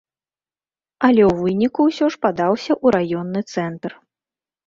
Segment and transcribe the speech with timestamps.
[1.07, 3.91] Але ў выніку ўсё ж падаўся ў раённы цэнтр.